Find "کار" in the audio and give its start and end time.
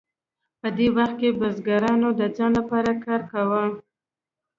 3.05-3.21